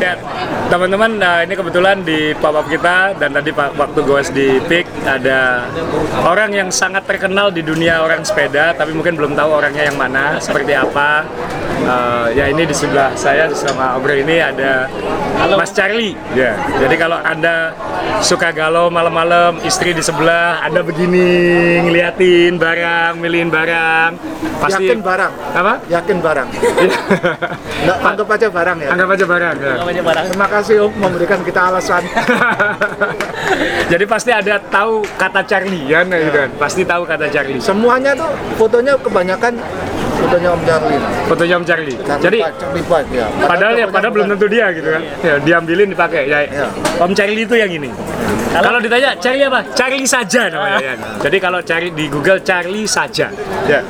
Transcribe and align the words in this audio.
Ya, 0.00 0.18
teman-teman, 0.66 1.10
nah 1.14 1.46
ini 1.46 1.54
kebetulan 1.54 2.02
di 2.02 2.34
pop-up 2.36 2.66
kita 2.66 3.14
dan 3.16 3.30
tadi 3.30 3.54
waktu 3.54 4.00
goes 4.02 4.28
di 4.34 4.58
PIK 4.66 4.86
ada 5.06 5.70
orang 6.26 6.50
yang 6.50 6.68
sangat 6.74 7.06
terkenal 7.06 7.54
di 7.54 7.62
dunia 7.62 8.02
orang 8.02 8.26
sepeda, 8.26 8.74
tapi 8.74 8.90
mungkin 8.90 9.14
belum 9.14 9.38
tahu 9.38 9.50
orangnya 9.54 9.86
yang 9.86 9.98
mana, 9.98 10.42
seperti 10.42 10.74
apa. 10.74 11.22
Eh, 11.86 12.26
ya 12.34 12.50
ini 12.50 12.66
di 12.66 12.74
sebelah 12.74 13.14
saya 13.14 13.46
sama 13.54 13.94
Obre 13.94 14.26
ini 14.26 14.42
ada 14.42 14.90
Mas 15.54 15.70
Charlie. 15.70 16.18
Ya, 16.34 16.58
jadi 16.82 16.98
kalau 16.98 17.14
anda 17.22 17.70
suka 18.26 18.50
galau 18.50 18.90
malam-malam, 18.90 19.62
istri 19.62 19.94
di 19.94 20.02
sebelah, 20.02 20.66
anda 20.66 20.82
begini 20.82 21.78
ngeliatin 21.86 22.58
barang, 22.58 23.22
milihin 23.22 23.54
barang, 23.54 24.18
pasti 24.58 24.90
Yakin 24.90 24.98
barang. 24.98 25.32
apa? 25.54 25.72
Yakin 25.86 26.18
barang. 26.18 26.48
Nggak, 27.86 27.98
anggap 28.02 28.28
aja 28.34 28.48
barang 28.50 28.76
ya. 28.82 28.88
Anggap 28.90 29.08
aja 29.14 29.24
barang. 29.30 29.56
Ya. 29.62 29.74
Namanya 29.78 30.02
barang. 30.02 30.24
Terima 30.26 30.48
kasih 30.48 30.55
Om 30.56 30.88
memberikan 30.96 31.44
kita 31.44 31.68
alasan. 31.68 32.00
Jadi 33.92 34.04
pasti 34.04 34.30
ada 34.34 34.58
tahu 34.58 35.02
kata 35.16 35.40
Charlie 35.46 35.86
kan, 35.88 36.06
gitu 36.10 36.36
kan? 36.36 36.50
Pasti 36.58 36.82
tahu 36.82 37.02
kata 37.06 37.26
Charlie. 37.30 37.62
Semuanya 37.62 38.12
tuh 38.16 38.30
fotonya 38.58 38.94
kebanyakan 38.98 39.54
fotonya 40.16 40.48
Om 40.52 40.62
Charlie. 40.64 41.00
Fotonya 41.28 41.54
Om 41.60 41.64
Charlie. 41.68 41.96
Charlie 42.00 42.24
Jadi 42.24 42.38
Charlie 42.42 42.84
Bike 42.88 43.10
ya. 43.12 43.26
padahal 43.44 43.74
ya 43.76 43.86
padahal 43.86 44.12
belum 44.16 44.28
tentu 44.34 44.46
dia 44.48 44.66
gitu 44.72 44.88
kan. 44.88 45.02
Ya, 45.22 45.34
diambilin 45.40 45.88
dipakai. 45.92 46.22
Ya, 46.26 46.38
Iya. 46.46 46.66
Om 46.98 47.12
Charlie 47.12 47.44
itu 47.44 47.54
yang 47.56 47.70
ini. 47.70 47.90
Kalau 48.56 48.80
ditanya 48.80 49.10
Charlie 49.20 49.44
apa? 49.44 49.60
Charlie 49.76 50.08
saja 50.08 50.48
namanya. 50.48 50.80
ya. 50.80 50.94
Jadi 51.20 51.36
kalau 51.36 51.60
cari 51.60 51.88
di 51.92 52.08
Google 52.08 52.40
Charlie 52.40 52.88
saja. 52.88 53.28
Ya. 53.68 53.80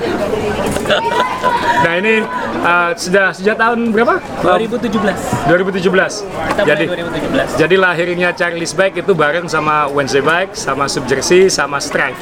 Nah 1.82 1.92
ini 1.98 2.22
uh, 2.62 2.90
sudah 2.98 3.30
sejak 3.30 3.58
tahun 3.58 3.94
berapa? 3.94 4.18
2017. 4.42 5.50
2017. 5.50 5.82
Kita 5.86 6.62
Jadi 6.66 6.84
2017. 6.90 7.62
Jadi 7.62 7.74
lahirnya 7.78 8.28
Charlie's 8.34 8.74
Bike 8.74 9.06
itu 9.06 9.12
bareng 9.14 9.45
sama 9.46 9.88
Wednesday 9.90 10.22
Bike, 10.22 10.54
sama 10.54 10.86
Subjersey, 10.86 11.50
sama 11.50 11.78
Strive. 11.82 12.18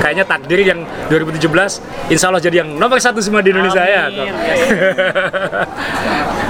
Kayaknya 0.00 0.24
takdir 0.24 0.64
yang 0.64 0.80
2017 1.12 2.08
insya 2.08 2.32
Allah 2.32 2.40
jadi 2.40 2.64
yang 2.64 2.72
nomor 2.72 2.96
satu 2.96 3.20
semua 3.20 3.44
di 3.44 3.52
Indonesia 3.52 3.84
ya. 3.84 4.08
Amin. 4.08 4.32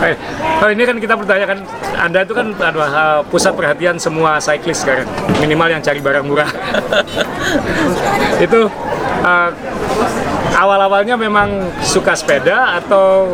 Eh, 0.00 0.16
oh 0.64 0.68
ini 0.72 0.88
kan 0.88 0.96
kita 0.96 1.12
bertanya 1.12 1.44
kan, 1.44 1.58
Anda 2.00 2.24
itu 2.24 2.32
kan 2.32 2.56
adalah 2.56 2.88
uh, 2.88 3.20
pusat 3.28 3.52
perhatian 3.52 4.00
semua 4.00 4.40
cyclist 4.40 4.80
sekarang, 4.80 5.04
minimal 5.44 5.68
yang 5.68 5.84
cari 5.84 6.00
barang 6.00 6.24
murah. 6.24 6.48
itu 8.48 8.64
uh, 9.20 9.52
awal-awalnya 10.60 11.16
memang 11.16 11.48
suka 11.80 12.12
sepeda 12.12 12.76
atau 12.76 13.32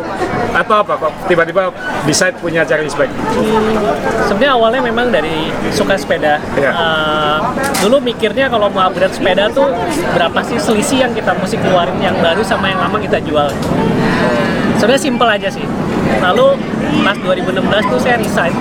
atau 0.49 0.75
apa 0.79 0.93
kok 0.97 1.11
tiba-tiba 1.27 1.69
decide 2.03 2.39
punya 2.39 2.63
Charlie's 2.63 2.95
Bike? 2.95 3.11
Sebenarnya 4.25 4.55
awalnya 4.55 4.81
memang 4.81 5.11
dari 5.11 5.51
suka 5.69 5.99
sepeda. 5.99 6.39
Iya. 6.55 6.71
Eh, 6.71 7.37
dulu 7.83 7.99
mikirnya 7.99 8.47
kalau 8.47 8.71
mau 8.71 8.87
upgrade 8.87 9.11
sepeda 9.11 9.51
tuh 9.51 9.67
berapa 10.15 10.39
sih 10.41 10.57
selisih 10.57 11.03
yang 11.03 11.11
kita 11.11 11.35
mesti 11.35 11.59
keluarin 11.59 11.99
yang 11.99 12.15
baru 12.17 12.41
sama 12.41 12.71
yang 12.71 12.79
lama 12.79 12.97
kita 12.97 13.19
jual. 13.19 13.51
Sebenarnya 14.77 15.01
simple 15.01 15.27
aja 15.27 15.49
sih. 15.49 15.65
Lalu 16.17 16.55
pas 17.03 17.17
2016 17.17 17.59
tuh 17.85 17.99
saya 17.99 18.15
resign 18.15 18.53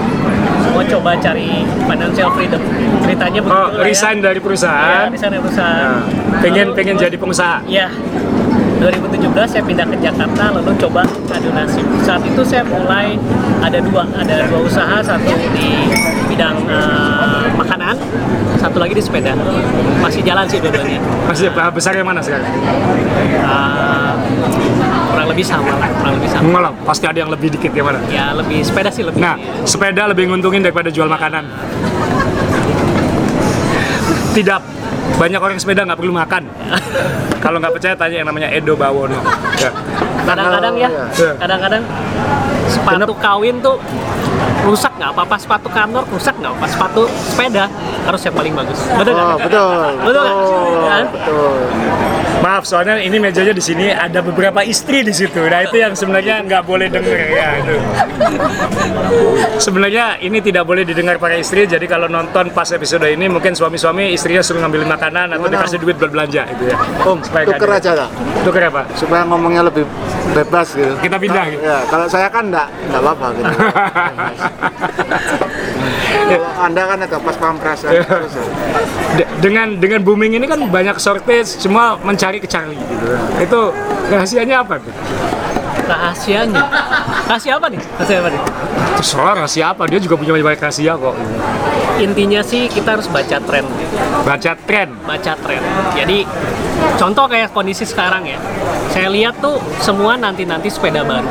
mau 0.67 0.85
coba 0.85 1.17
cari 1.17 1.65
financial 1.65 2.29
freedom. 2.33 2.61
Ceritanya 3.01 3.41
begitu 3.41 3.57
Oh, 3.57 3.69
lah 3.71 3.81
ya. 3.81 3.85
resign 3.87 4.17
dari 4.19 4.37
Ya, 4.37 4.45
perusahaan. 4.45 5.07
resign 5.09 5.31
dari 5.31 5.41
perusahaan. 5.41 5.81
Nah, 5.81 6.03
pengen 6.37 6.67
Lalu- 6.67 6.77
pengen 6.77 6.95
jadi 6.99 7.17
pengusaha. 7.17 7.57
Iya. 7.65 7.87
2017 8.77 9.33
saya 9.49 9.63
pindah 9.65 9.87
ke 9.89 9.97
Jakarta 10.05 10.53
lalu 10.53 10.73
coba 10.77 11.03
adu 11.33 11.49
nasib. 11.57 11.87
Saat 12.05 12.23
itu 12.29 12.43
saya 12.45 12.63
mulai 12.67 13.17
ada 13.65 13.81
dua, 13.81 14.05
ada 14.13 14.45
dua 14.53 14.61
usaha, 14.69 15.01
satu 15.01 15.33
di 15.57 15.89
bidang 16.29 16.57
eh, 16.69 17.49
makanan, 17.57 17.97
satu 18.61 18.77
lagi 18.77 18.93
di 18.93 19.03
sepeda. 19.03 19.33
Masih 20.05 20.21
jalan 20.21 20.45
sih 20.45 20.61
dua-duanya. 20.61 21.01
Masih 21.25 21.49
besar 21.73 21.97
yang 21.97 22.07
mana 22.07 22.21
sekarang? 22.21 22.53
Eh, 23.33 24.13
kurang 25.09 25.29
lebih 25.33 25.45
sama 25.45 25.73
lah, 25.81 25.89
kurang 25.97 26.15
lebih 26.21 26.29
sama. 26.29 26.47
Malam, 26.53 26.73
pasti 26.85 27.05
ada 27.09 27.19
yang 27.19 27.33
lebih 27.33 27.49
dikit 27.57 27.73
yang 27.73 27.89
mana? 27.89 27.99
Ya 28.13 28.37
lebih 28.37 28.61
sepeda 28.61 28.93
sih 28.93 29.03
lebih. 29.03 29.19
Nah, 29.25 29.41
sepeda 29.65 30.05
lebih 30.13 30.29
nguntungin 30.29 30.61
daripada 30.61 30.93
jual 30.93 31.09
makanan. 31.09 31.49
Tidak 34.37 34.61
banyak 35.17 35.41
orang 35.41 35.57
sepeda 35.57 35.89
nggak 35.89 35.97
perlu 35.97 36.13
makan. 36.13 36.45
Kalau 37.39 37.57
nggak 37.59 37.75
percaya 37.75 37.95
tanya 37.95 38.17
yang 38.19 38.29
namanya 38.29 38.49
Edo 38.51 38.75
Bawono. 38.75 39.17
Ya. 39.57 39.71
kadang-kadang 40.27 40.75
ya, 40.75 40.89
Iya. 40.91 41.33
kadang-kadang 41.39 41.83
sepatu 42.67 43.15
kawin 43.15 43.63
tuh 43.63 43.79
rusak 44.67 44.93
nggak 44.99 45.11
apa-apa 45.15 45.37
sepatu 45.39 45.69
kantor 45.71 46.03
rusak 46.11 46.35
nggak 46.43 46.53
apa 46.59 46.67
sepatu 46.67 47.03
sepeda 47.31 47.65
harus 48.03 48.21
yang 48.27 48.35
paling 48.35 48.53
bagus 48.53 48.79
betul 48.99 49.13
nggak? 49.15 49.27
Oh, 49.27 49.39
betul. 49.39 49.69
Betul 50.03 50.23
nggak? 50.27 50.35
Kan? 50.87 51.05
Betul. 51.15 51.55
Maaf, 52.37 52.69
soalnya 52.69 53.01
ini 53.01 53.17
mejanya 53.17 53.57
di 53.57 53.65
sini 53.65 53.89
ada 53.89 54.21
beberapa 54.21 54.61
istri 54.61 55.01
di 55.01 55.11
situ. 55.11 55.41
Nah 55.41 55.65
itu 55.65 55.81
yang 55.81 55.97
sebenarnya 55.97 56.45
nggak 56.45 56.63
boleh 56.69 56.87
denger 56.93 57.19
ya 57.33 57.49
itu. 57.65 57.75
Sebenarnya 59.57 60.21
ini 60.21 60.39
tidak 60.45 60.69
boleh 60.69 60.85
didengar 60.85 61.17
para 61.17 61.35
istri. 61.41 61.65
Jadi 61.65 61.89
kalau 61.89 62.07
nonton 62.13 62.53
pas 62.53 62.69
episode 62.71 63.09
ini 63.09 63.27
mungkin 63.27 63.57
suami-suami 63.57 64.13
istrinya 64.13 64.45
suruh 64.45 64.61
ngambilin 64.63 64.87
makanan 64.87 65.33
atau 65.33 65.49
Mana? 65.49 65.55
dikasih 65.59 65.79
duit 65.81 65.97
buat 65.97 66.13
belanja 66.13 66.45
itu 66.53 66.63
ya. 66.71 66.77
Om, 67.03 67.19
Supaya 67.25 67.45
tuker 67.51 67.71
aja 67.73 67.91
lah. 68.05 68.09
Tuker 68.45 68.63
apa? 68.69 68.83
Supaya 68.95 69.23
ngomongnya 69.25 69.63
lebih 69.67 69.89
bebas 70.33 70.69
gitu. 70.73 70.93
Kita 70.99 71.17
pindah, 71.17 71.45
gitu. 71.49 71.61
Ya, 71.61 71.79
kalau 71.87 72.07
saya 72.07 72.27
kan 72.27 72.47
enggak, 72.47 72.67
enggak 72.83 73.01
apa-apa 73.01 73.27
gitu. 73.33 73.53
kalau 76.27 76.51
Anda 76.59 76.83
kan 76.85 76.99
ada 77.01 77.17
pas 77.19 77.37
pampres 77.37 77.79
terus 77.83 78.33
ya. 78.35 78.45
De- 79.15 79.31
dengan 79.39 79.77
dengan 79.77 80.01
booming 80.03 80.35
ini 80.35 80.45
kan 80.45 80.59
banyak 80.61 80.97
shortage 80.97 81.47
semua 81.57 81.95
mencari 81.97 82.39
ke 82.39 82.47
Charlie 82.47 82.79
gitu. 82.81 83.07
Itu 83.39 83.61
rahasianya 84.09 84.63
apa 84.63 84.81
tuh? 84.81 84.95
rahasianya 85.87 86.67
rahasia 87.31 87.63
apa 87.63 87.71
nih 87.71 87.79
rahasia 87.79 88.19
apa 88.19 88.29
nih 88.29 88.43
Terserah 88.97 89.35
rahasia 89.39 89.65
apa, 89.71 89.87
dia 89.87 90.03
juga 90.03 90.19
punya 90.19 90.35
banyak 90.35 90.59
rahasia 90.59 90.99
kok. 90.99 91.15
intinya 91.97 92.43
sih 92.43 92.67
kita 92.67 92.99
harus 92.99 93.07
baca 93.07 93.39
tren 93.39 93.63
Baca 94.27 94.53
tren. 94.67 94.89
baca 95.07 95.33
tren 95.39 95.63
jadi 95.95 96.27
contoh 96.95 97.27
kayak 97.27 97.51
kondisi 97.51 97.83
sekarang 97.83 98.23
ya 98.25 98.39
saya 98.89 99.11
lihat 99.11 99.37
tuh 99.39 99.59
semua 99.79 100.15
nanti-nanti 100.15 100.71
sepeda 100.71 101.03
baru 101.03 101.27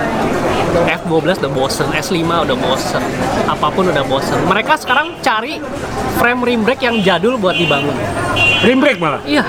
F12 0.76 1.40
udah 1.40 1.52
bosen, 1.52 1.88
S5 1.90 2.20
udah 2.20 2.58
bosen 2.58 3.00
apa 3.48 3.68
pun 3.72 3.88
udah 3.88 4.04
bosen 4.04 4.36
mereka 4.44 4.76
sekarang 4.76 5.16
cari 5.20 5.64
frame 6.16 6.44
rim 6.44 6.62
brake 6.62 6.84
yang 6.84 7.00
jadul 7.00 7.40
buat 7.40 7.56
dibangun 7.56 7.96
Rim 8.62 8.80
brake 8.80 9.00
malah. 9.00 9.24
iya 9.24 9.46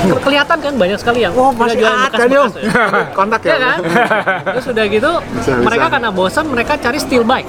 kelihatan 0.00 0.58
kan 0.60 0.74
banyak 0.74 0.98
sekali 0.98 1.20
yang 1.20 1.32
Oh, 1.32 1.52
udah 1.52 1.60
masih 1.62 1.78
nih, 1.78 1.86
Om. 1.86 2.00
bekas-bekas 2.08 2.52
ya. 2.56 2.64
Kontak 3.18 3.40
Iya 3.40 3.48
ya. 3.48 3.58
kan? 3.60 3.78
Terus 4.56 4.66
udah 4.66 4.84
gitu, 4.88 5.12
Bisa, 5.36 5.50
mereka 5.56 5.86
bisa. 5.86 5.94
karena 5.94 6.10
bosan, 6.10 6.44
mereka 6.48 6.72
cari 6.76 6.98
steel 6.98 7.24
bike. 7.24 7.48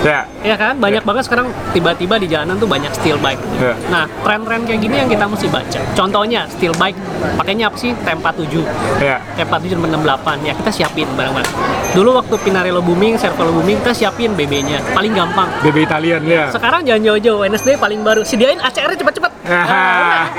Ya. 0.00 0.24
Ya 0.40 0.56
kan? 0.56 0.80
Banyak 0.80 1.04
banget 1.04 1.28
sekarang 1.28 1.52
tiba-tiba 1.76 2.16
di 2.16 2.24
jalanan 2.24 2.56
tuh 2.56 2.64
banyak 2.64 2.88
steel 2.96 3.20
bike. 3.20 3.40
Iya. 3.60 3.74
Nah, 3.92 4.04
tren-tren 4.24 4.64
kayak 4.64 4.80
gini 4.80 4.94
yang 4.96 5.08
kita 5.12 5.28
mesti 5.28 5.46
baca. 5.52 5.80
Contohnya, 5.92 6.48
steel 6.48 6.72
bike 6.76 6.96
pakainya 7.36 7.68
apa 7.68 7.76
sih? 7.76 7.92
T47. 7.92 8.64
Ya. 9.04 9.20
T47 9.36 9.76
dan 9.76 10.00
68. 10.00 10.48
Ya, 10.48 10.52
kita 10.56 10.70
siapin 10.72 11.08
barang-barang. 11.12 11.52
Dulu 11.92 12.16
waktu 12.16 12.34
Pinarello 12.40 12.80
booming, 12.80 13.20
Cervelo 13.20 13.52
booming, 13.52 13.82
kita 13.84 13.92
siapin 13.92 14.32
BB-nya. 14.32 14.80
Paling 14.96 15.12
gampang. 15.12 15.48
BB 15.60 15.84
Italian 15.84 16.22
ya. 16.24 16.48
Sekarang 16.48 16.80
jangan 16.86 17.02
jauh-jauh, 17.04 17.44
Wednesday 17.44 17.76
paling 17.76 18.00
baru. 18.00 18.24
Sediain 18.24 18.56
ACR 18.56 18.96
cepet-cepet. 18.96 19.29
Ah. 19.50 20.30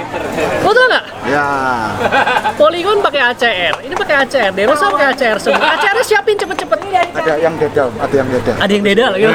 Betul 0.64 0.86
nggak? 0.88 1.06
Ya. 1.28 1.48
Polygon 2.56 3.04
pakai 3.04 3.22
ACR, 3.36 3.76
ini 3.84 3.94
pakai 3.94 4.16
ACR, 4.26 4.52
Derosa 4.56 4.88
pakai 4.90 5.08
ACR 5.14 5.38
semua. 5.38 5.60
ACR 5.78 5.98
siapin 6.02 6.36
cepet-cepet. 6.40 6.82
Ada 7.12 7.34
yang 7.38 7.56
beda, 7.60 7.82
Om. 7.88 7.96
ada 8.00 8.16
yang 8.16 8.30
beda. 8.32 8.52
Ada 8.58 8.72
yang 8.72 8.86
beda 8.86 9.06
lagi. 9.12 9.26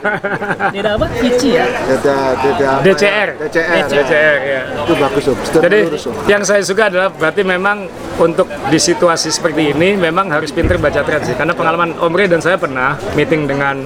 Beda 0.80 0.90
apa? 0.94 1.06
Ichi 1.18 1.50
ya. 1.58 1.64
Beda, 1.66 2.16
beda. 2.38 2.66
apa 2.70 2.82
DCR. 2.86 3.28
ya? 3.28 3.46
DCR. 3.48 3.88
DCR 3.90 4.38
ya. 4.44 4.62
Itu 4.84 4.94
bagus, 4.96 5.24
Om. 5.26 5.38
Jadi 5.64 5.80
yang 6.30 6.42
saya 6.46 6.62
suka 6.62 6.92
adalah 6.92 7.08
berarti 7.10 7.42
memang 7.42 7.88
untuk 8.20 8.46
di 8.68 8.78
situasi 8.78 9.32
seperti 9.32 9.72
ini 9.74 9.96
memang 9.96 10.30
harus 10.30 10.52
pinter 10.54 10.76
baca 10.78 11.02
tren 11.02 11.20
sih. 11.24 11.34
Karena 11.34 11.56
pengalaman 11.56 11.96
Omre 11.98 12.28
dan 12.30 12.40
saya 12.40 12.56
pernah 12.60 12.94
meeting 13.16 13.48
dengan 13.48 13.82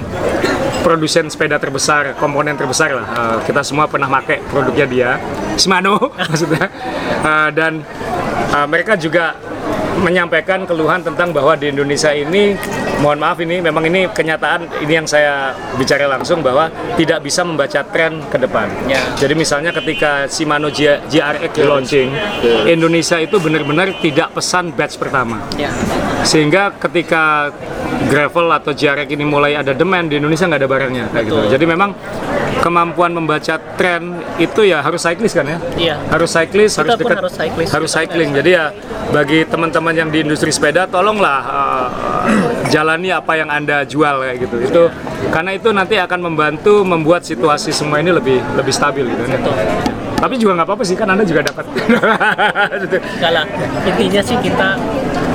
produsen 0.85 1.25
sepeda 1.33 1.57
terbesar, 1.57 2.13
komponen 2.21 2.53
terbesar 2.53 2.93
lah. 2.93 3.07
Eh, 3.09 3.37
kita 3.49 3.65
semua 3.65 3.89
pernah 3.89 4.05
pakai 4.05 4.37
produknya 4.45 4.85
dia, 4.85 5.09
Shimano 5.57 5.97
maksudnya. 6.29 6.69
Eh, 7.25 7.49
dan 7.57 7.81
eh, 8.53 8.67
mereka 8.69 8.93
juga 8.93 9.33
menyampaikan 10.01 10.67
keluhan 10.67 10.99
tentang 11.03 11.31
bahwa 11.31 11.55
di 11.55 11.71
Indonesia 11.71 12.11
ini 12.11 12.55
mohon 12.99 13.19
maaf 13.19 13.39
ini 13.39 13.59
memang 13.59 13.83
ini 13.87 14.07
kenyataan 14.11 14.83
ini 14.83 14.93
yang 15.03 15.07
saya 15.07 15.55
bicara 15.75 16.07
langsung 16.07 16.39
bahwa 16.43 16.71
tidak 16.95 17.23
bisa 17.23 17.43
membaca 17.43 17.83
tren 17.91 18.23
ke 18.27 18.37
depan. 18.39 18.67
Ya. 18.87 19.01
Jadi 19.15 19.33
misalnya 19.35 19.71
ketika 19.75 20.27
Shimano 20.27 20.71
GRX 20.71 21.51
di 21.55 21.63
launching, 21.63 22.09
Indonesia 22.67 23.19
itu 23.19 23.39
benar-benar 23.39 23.99
tidak 23.99 24.35
pesan 24.35 24.75
batch 24.75 24.99
pertama. 24.99 25.43
Ya. 25.55 25.71
Sehingga 26.25 26.75
ketika 26.75 27.53
gravel 28.07 28.51
atau 28.51 28.71
GRX 28.75 29.07
ini 29.11 29.25
mulai 29.25 29.55
ada 29.55 29.71
demand 29.71 30.11
di 30.11 30.19
Indonesia 30.19 30.45
nggak 30.47 30.61
ada 30.61 30.69
barangnya 30.69 31.05
kayak 31.11 31.25
gitu. 31.27 31.41
Jadi 31.51 31.65
memang 31.67 31.89
kemampuan 32.65 33.13
membaca 33.13 33.61
tren 33.77 34.25
itu 34.41 34.65
ya 34.65 34.81
harus 34.81 35.05
cyclist 35.05 35.37
kan 35.37 35.45
ya? 35.45 35.57
Iya. 35.77 35.95
Harus 36.09 36.33
cyclist, 36.33 36.81
harus 36.81 36.97
pun 36.97 37.05
dekat, 37.05 37.21
harus 37.21 37.33
cyclist. 37.37 37.69
harus 37.69 37.91
cycling. 37.93 38.33
Jadi 38.33 38.49
ya 38.57 38.73
bagi 39.13 39.45
teman-teman 39.45 39.93
yang 39.93 40.09
di 40.09 40.25
industri 40.25 40.49
sepeda, 40.49 40.89
tolonglah 40.89 41.39
uh, 41.45 41.87
jalani 42.73 43.13
apa 43.13 43.37
yang 43.37 43.53
anda 43.53 43.85
jual 43.85 44.25
kayak 44.25 44.37
gitu. 44.41 44.55
Itu 44.65 44.83
karena 45.29 45.53
itu 45.53 45.69
nanti 45.69 46.01
akan 46.01 46.25
membantu 46.25 46.81
membuat 46.81 47.21
situasi 47.21 47.69
semua 47.69 48.01
ini 48.01 48.09
lebih 48.09 48.41
lebih 48.57 48.73
stabil 48.73 49.05
gitu. 49.13 49.21
kan. 49.29 49.37
Tapi 50.15 50.33
juga 50.41 50.57
nggak 50.57 50.65
apa-apa 50.65 50.83
sih 50.89 50.97
kan 50.97 51.05
anda 51.13 51.21
juga 51.21 51.45
dapat. 51.45 51.69
Enggak 53.21 53.29
lah, 53.29 53.45
intinya 53.85 54.21
sih 54.25 54.37
kita 54.41 54.73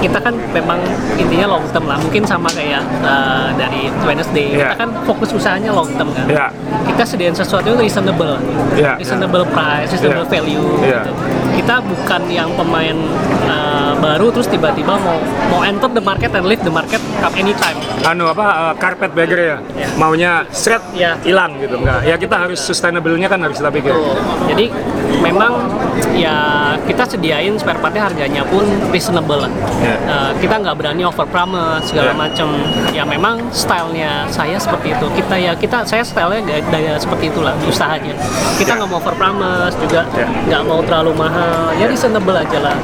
kita 0.01 0.19
kan 0.19 0.35
memang 0.51 0.81
intinya 1.15 1.47
long 1.51 1.65
term 1.71 1.85
lah 1.85 1.97
mungkin 1.97 2.25
sama 2.25 2.49
kayak 2.51 2.81
uh, 3.03 3.53
dari 3.55 3.93
Wednesday 4.03 4.49
Iya. 4.51 4.73
kita 4.73 4.77
kan 4.79 4.91
fokus 5.05 5.31
usahanya 5.31 5.71
long 5.71 5.89
term 5.95 6.09
kan 6.11 6.27
Iya. 6.27 6.47
kita 6.89 7.03
sediain 7.05 7.37
sesuatu 7.37 7.69
yang 7.69 7.79
reasonable 7.79 8.41
Iya. 8.73 8.97
reasonable 8.97 9.45
price 9.47 9.93
reasonable 9.93 10.25
Iya. 10.25 10.33
value 10.33 10.69
Iya. 10.81 11.01
gitu 11.05 11.13
kita 11.61 11.75
bukan 11.85 12.23
yang 12.27 12.49
pemain 12.57 12.97
uh, 13.45 13.93
baru 14.01 14.33
terus 14.33 14.49
tiba-tiba 14.49 14.97
mau 14.97 15.21
mau 15.51 15.61
enter 15.61 15.91
the 15.91 16.01
market 16.01 16.33
and 16.33 16.49
leave 16.49 16.63
the 16.63 16.73
market 16.73 16.99
at 17.21 17.33
any 17.37 17.53
time 17.55 17.77
anu 18.03 18.25
apa 18.27 18.47
uh, 18.67 18.75
carpet 18.75 19.13
bagger 19.13 19.37
ya 19.39 19.57
Ya. 19.77 19.87
maunya 19.97 20.31
shred 20.51 20.81
Ya. 20.93 21.21
hilang 21.21 21.61
gitu 21.61 21.77
enggak 21.77 22.01
ya 22.03 22.17
kita 22.17 22.37
harus 22.39 22.57
sustainable-nya 22.59 23.29
kan 23.29 23.41
harus 23.41 23.57
kita 23.57 23.69
pikir 23.71 23.93
Jadi 24.49 24.67
memang 25.21 25.53
ya 26.17 26.37
kita 26.85 27.07
sediain 27.07 27.55
spare 27.61 27.79
partnya 27.79 28.09
harganya 28.09 28.43
pun 28.49 28.65
reasonable 28.91 29.47
lah. 29.47 29.53
Ya. 29.81 29.97
Eh, 29.97 30.31
kita 30.41 30.59
nggak 30.61 30.77
berani 30.77 31.03
over 31.07 31.29
promise 31.29 31.93
segala 31.93 32.13
Ya. 32.13 32.17
macam. 32.17 32.49
Ya 32.91 33.05
memang 33.07 33.41
stylenya 33.53 34.27
saya 34.33 34.57
seperti 34.57 34.97
itu. 34.97 35.07
Kita 35.15 35.35
ya 35.37 35.53
kita 35.55 35.85
saya 35.87 36.03
stylenya 36.03 36.61
gaya, 36.69 36.97
seperti 36.99 37.31
itulah 37.31 37.55
usahanya. 37.65 38.17
Kita 38.57 38.75
Ya. 38.75 38.79
nggak 38.81 38.89
mau 38.91 38.99
over 38.99 39.15
promise 39.15 39.77
juga 39.79 40.03
Ya. 40.17 40.27
nggak 40.27 40.63
mau 40.67 40.81
terlalu 40.83 41.13
mahal. 41.15 41.73
Ya 41.79 41.87
reasonable 41.87 42.37
aja 42.37 42.59
lah. 42.61 42.77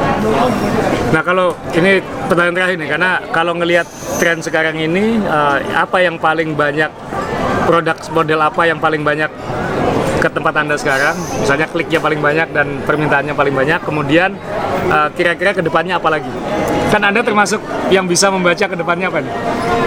Nah 1.10 1.22
kalau 1.22 1.56
ini 1.72 1.98
pertanyaan 2.28 2.54
terakhir 2.54 2.76
nih, 2.78 2.88
karena 2.90 3.10
kalau 3.30 3.52
ngelihat 3.56 3.86
tren 4.18 4.38
sekarang 4.42 4.76
ini, 4.76 5.20
eh, 5.20 5.56
apa 5.74 5.98
yang 6.02 6.18
paling 6.18 6.52
banyak 6.54 6.90
produk 7.66 7.98
model 8.14 8.40
apa 8.46 8.62
yang 8.62 8.78
paling 8.78 9.02
banyak 9.02 9.26
ke 10.26 10.28
tempat 10.34 10.54
anda 10.58 10.74
sekarang? 10.74 11.14
Misalnya 11.38 11.70
kliknya 11.70 12.02
paling 12.02 12.18
banyak 12.18 12.50
dan 12.50 12.82
permintaannya 12.82 13.34
paling 13.38 13.54
banyak. 13.54 13.78
Kemudian 13.86 14.34
eh, 14.90 15.08
kira-kira 15.14 15.54
ke 15.54 15.62
depannya 15.62 16.02
apa 16.02 16.10
lagi? 16.10 16.30
Kan 16.90 17.02
anda 17.06 17.22
termasuk 17.22 17.62
yang 17.94 18.10
bisa 18.10 18.26
membaca 18.30 18.66
ke 18.66 18.74
depannya 18.74 19.06
apa 19.06 19.22
nih? 19.22 19.34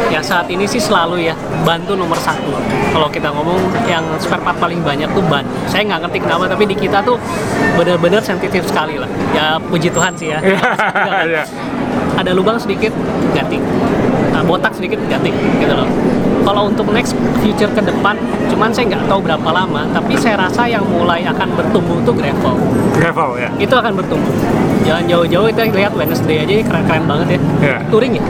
Ya 0.09 0.24
saat 0.24 0.47
ini 0.47 0.63
sih 0.63 0.80
selalu 0.80 1.27
ya 1.27 1.36
bantu 1.68 2.00
nomor 2.00 2.15
satu. 2.15 2.56
Kalau 2.95 3.12
kita 3.12 3.30
ngomong 3.36 3.59
yang 3.86 4.03
spare 4.18 4.41
part 4.41 4.56
paling 4.57 4.80
banyak 4.80 5.12
tuh 5.12 5.24
ban. 5.27 5.44
Saya 5.68 5.83
nggak 5.86 6.07
ngerti 6.07 6.18
kenapa 6.24 6.47
tapi 6.47 6.63
di 6.65 6.75
kita 6.80 7.03
tuh 7.03 7.19
benar-benar 7.75 8.24
sensitif 8.24 8.63
sekali 8.63 8.95
lah. 8.95 9.12
Ya 9.35 9.59
puji 9.59 9.92
Tuhan 9.92 10.15
sih 10.15 10.31
ya. 10.31 10.39
Iya. 11.30 11.44
Ada 12.15 12.31
lubang 12.35 12.57
sedikit 12.57 12.92
ganti. 13.35 13.59
Nah, 14.33 14.42
botak 14.44 14.71
sedikit 14.75 14.97
ganti 15.07 15.30
gitu 15.62 15.74
loh. 15.75 15.88
Kalau 16.59 16.75
untuk 16.75 16.91
next 16.91 17.15
future 17.39 17.71
ke 17.71 17.79
depan, 17.79 18.19
cuman 18.51 18.67
saya 18.67 18.91
nggak 18.91 19.07
tahu 19.07 19.23
berapa 19.23 19.47
lama, 19.47 19.88
tapi 19.95 20.19
saya 20.19 20.35
rasa 20.35 20.67
yang 20.67 20.83
mulai 20.83 21.23
akan 21.23 21.56
bertumbuh 21.56 21.95
tuh 22.03 22.11
gravel. 22.11 22.59
Gravel 23.00 23.39
ya. 23.39 23.47
Itu 23.56 23.79
akan 23.79 23.95
bertumbuh. 23.95 24.27
Jangan 24.83 25.07
jauh-jauh 25.07 25.47
kita 25.56 25.71
lihat 25.71 25.95
Wednesday 25.95 26.44
aja 26.44 26.59
keren-keren 26.67 27.07
banget 27.07 27.27
ya. 27.31 27.39
Iya. 27.63 27.77
Touring 27.88 28.19
ya. 28.19 28.23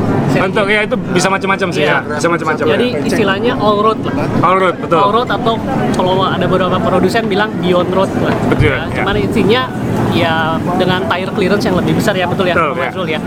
Untuk 0.46 0.66
ya 0.70 0.86
itu 0.86 0.94
bisa 1.10 1.26
macam-macam 1.26 1.68
sih 1.74 1.82
Iya. 1.82 2.06
ya, 2.06 2.22
bisa 2.22 2.28
macam-macam. 2.30 2.66
jadi 2.70 2.88
ya. 2.94 3.02
istilahnya 3.02 3.54
all 3.58 3.82
road 3.82 3.98
lah. 4.06 4.14
all 4.46 4.58
road 4.62 4.76
betul. 4.78 5.00
All 5.02 5.10
road 5.10 5.30
atau 5.34 5.54
kalau 5.98 6.14
ada 6.22 6.46
beberapa 6.46 6.78
produsen 6.78 7.26
bilang 7.26 7.50
beyond 7.58 7.90
road 7.90 8.14
lah. 8.22 8.36
Betul, 8.54 8.70
Ya, 8.70 8.86
ya. 8.94 9.02
Cuman 9.02 9.16
intinya 9.18 9.62
ya 10.14 10.58
dengan 10.78 11.06
tire 11.06 11.32
clearance 11.32 11.66
yang 11.66 11.78
lebih 11.78 11.94
besar 11.98 12.14
ya 12.18 12.26
betul 12.26 12.46
ya, 12.50 12.56
Betul, 12.58 12.72
Bang 12.74 12.82
ya. 12.82 12.90
Azrul 12.92 13.08
ya. 13.10 13.20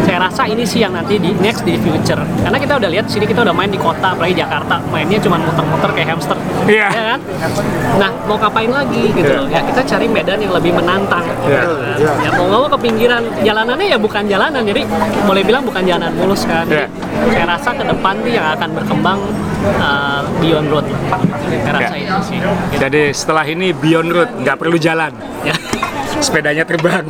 Saya 0.00 0.18
rasa 0.26 0.42
ini 0.48 0.64
sih 0.64 0.80
yang 0.80 0.96
nanti 0.96 1.20
di 1.20 1.30
next 1.38 1.62
di 1.62 1.76
future. 1.76 2.18
Karena 2.18 2.58
kita 2.58 2.80
udah 2.80 2.88
lihat 2.90 3.06
sini 3.06 3.28
kita 3.28 3.44
udah 3.44 3.54
main 3.54 3.68
di 3.70 3.78
kota, 3.78 4.16
apalagi 4.16 4.34
Jakarta, 4.38 4.80
mainnya 4.90 5.20
cuma 5.20 5.36
muter-muter 5.38 5.90
kayak 5.92 6.08
hamster. 6.16 6.36
Iya. 6.66 6.88
Ya 6.88 7.02
kan? 7.14 7.20
Nah, 8.00 8.10
mau 8.26 8.40
ngapain 8.40 8.70
lagi 8.72 9.12
gitu 9.12 9.32
loh. 9.36 9.46
Ya 9.46 9.60
kita 9.62 9.84
cari 9.86 10.06
medan 10.08 10.40
yang 10.40 10.50
lebih 10.56 10.72
menantang. 10.74 11.22
Iya. 11.46 11.62
Iya. 12.00 12.12
Ya 12.26 12.30
mau 12.34 12.48
nggak 12.48 12.60
mau 12.64 12.70
ke 12.72 12.78
pinggiran 12.80 13.22
jalanannya 13.44 13.86
ya 13.86 13.98
bukan 14.00 14.22
jalanan, 14.26 14.62
jadi 14.64 14.82
boleh 15.28 15.42
bilang 15.46 15.62
bukan 15.68 15.82
jalanan 15.84 16.10
mulus 16.16 16.42
kan. 16.48 16.64
Iya. 16.66 16.88
Jadi, 16.88 17.36
Saya 17.36 17.46
rasa 17.46 17.70
ke 17.76 17.84
depan 17.84 18.14
tuh 18.24 18.32
yang 18.32 18.46
akan 18.56 18.68
berkembang 18.72 19.18
uh, 19.78 20.20
beyond 20.40 20.66
road. 20.72 20.86
Saya 21.60 21.72
rasa 21.76 21.94
Iya. 21.94 22.08
itu 22.08 22.16
sih. 22.24 22.36
Gitu. 22.40 22.50
Jadi 22.80 23.02
setelah 23.12 23.44
ini 23.44 23.76
beyond 23.76 24.10
road, 24.10 24.30
nggak 24.42 24.56
perlu 24.58 24.80
jalan. 24.80 25.12
Ya. 25.44 25.54
Sepedanya 26.20 26.64
terbang. 26.64 27.04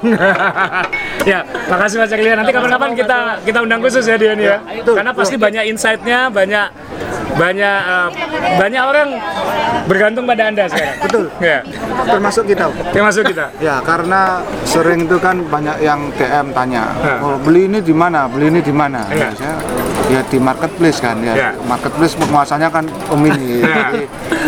ya, 1.31 1.45
makasih 1.69 1.99
Mas 2.01 2.13
Erlian. 2.15 2.39
Nanti 2.41 2.53
kapan-kapan 2.55 2.91
kita 2.95 3.19
kita 3.45 3.59
undang 3.63 3.81
khusus 3.83 4.07
ya 4.07 4.17
dia 4.17 4.33
ini 4.35 4.45
ya. 4.47 4.59
Karena 4.87 5.13
pasti 5.13 5.37
banyak 5.37 5.67
insight-nya, 5.71 6.31
banyak 6.31 6.67
banyak 7.35 7.77
eh, 7.83 8.09
banyak 8.57 8.83
orang 8.83 9.09
bergantung 9.87 10.25
pada 10.25 10.43
Anda 10.49 10.65
sekarang. 10.67 10.97
Betul. 11.03 11.25
Ya, 11.41 11.59
Termasuk 12.01 12.45
kita. 12.47 12.67
termasuk 12.91 13.23
kita. 13.27 13.47
Ya, 13.59 13.79
karena 13.81 14.41
sering 14.65 15.07
itu 15.07 15.17
kan 15.19 15.43
banyak 15.45 15.77
yang 15.81 16.11
DM 16.15 16.53
tanya, 16.53 16.85
Ya. 17.01 17.17
oh, 17.21 17.37
beli 17.37 17.67
ini 17.67 17.79
di 17.81 17.93
mana, 17.93 18.27
beli 18.27 18.49
ini 18.49 18.61
di 18.61 18.73
mana. 18.73 19.05
Ya. 19.11 19.31
Ya, 19.37 19.55
ya 20.09 20.21
di 20.27 20.39
marketplace 20.39 20.99
kan, 20.99 21.19
ya. 21.21 21.35
Ya. 21.35 21.51
Marketplace 21.65 22.15
penguasanya 22.15 22.69
kan 22.69 22.85
Om 23.09 23.23
ini. 23.27 23.63
Ya. 23.63 23.91
Jadi, 23.91 24.03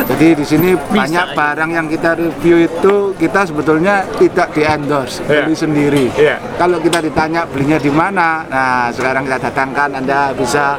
jadi 0.09 0.27
di 0.35 0.45
sini 0.45 0.69
banyak 0.75 1.35
barang 1.35 1.71
yang 1.71 1.87
kita 1.87 2.15
review 2.15 2.65
itu 2.65 2.95
kita 3.17 3.45
sebetulnya 3.45 4.03
tidak 4.17 4.53
di 4.53 4.63
endorse, 4.63 5.21
Ya. 5.27 5.43
beli 5.43 5.55
sendiri. 5.55 6.07
Ya. 6.15 6.37
Kalau 6.57 6.79
kita 6.79 6.99
ditanya 7.01 7.45
belinya 7.45 7.79
di 7.79 7.91
mana, 7.91 8.45
nah 8.47 8.89
sekarang 8.89 9.25
kita 9.25 9.39
datangkan, 9.43 9.91
Anda 9.95 10.33
bisa 10.33 10.79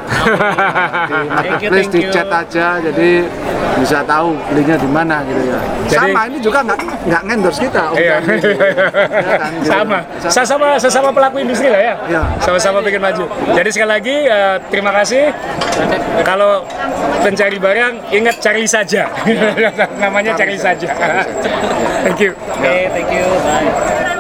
di 1.10 1.16
marketplace. 1.28 1.90
Di 1.94 2.10
chat 2.10 2.26
aja, 2.26 2.82
jadi 2.82 3.10
bisa 3.78 4.02
tahu 4.02 4.34
belinya 4.50 4.76
di 4.76 4.90
mana 4.90 5.22
gitu 5.24 5.42
ya. 5.46 5.60
Jadi- 5.86 6.14
Sama 6.14 6.22
ini 6.26 6.38
juga 6.40 6.60
nggak 6.62 6.80
nggak 7.06 7.22
endorse 7.30 7.62
kita. 7.62 7.84
Om 7.90 7.96
Iya. 7.96 8.16
Dani. 8.18 8.38
Ya 9.24 9.38
kan, 9.38 9.52
gitu. 9.54 9.70
sama, 9.70 9.98
sama 10.26 10.68
sesama 10.78 11.10
pelaku 11.10 11.38
industri 11.40 11.70
lah 11.70 11.82
ya. 11.84 11.96
Iya. 12.10 12.22
Sama-sama 12.42 12.82
bikin 12.82 12.98
maju. 12.98 13.26
Jadi 13.54 13.70
sekali 13.70 13.90
lagi 13.92 14.16
eh, 14.26 14.56
terima 14.68 14.92
kasih. 14.92 15.30
Kalau 16.22 16.66
pencari 17.22 17.58
barang 17.58 17.94
ingat 18.10 18.36
cari 18.40 18.66
saja. 18.66 19.10
Namanya 20.02 20.34
cari 20.34 20.58
saja. 20.58 20.90
Thank 22.04 22.20
you. 22.20 22.32
Oke, 22.36 22.76
thank 22.92 23.10
you. 23.10 23.26
Bye. 23.46 24.12